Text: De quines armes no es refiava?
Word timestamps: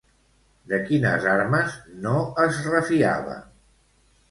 De 0.71 0.79
quines 0.87 1.27
armes 1.33 1.77
no 2.07 2.15
es 2.47 2.59
refiava? 2.73 3.39